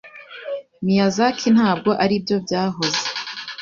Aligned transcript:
Miyazaki 0.85 1.47
ntabwo 1.55 1.89
aribyo 2.03 2.35
byahoze. 2.45 3.03